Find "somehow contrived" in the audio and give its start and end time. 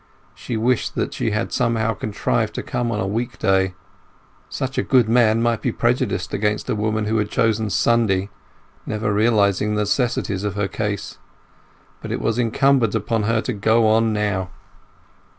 1.53-2.55